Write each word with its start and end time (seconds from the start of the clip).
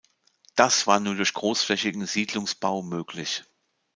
Das 0.55 0.87
war 0.87 0.99
nur 0.99 1.13
durch 1.13 1.31
großflächigen 1.35 2.07
Siedlungsbau 2.07 2.81
möglich. 2.81 3.43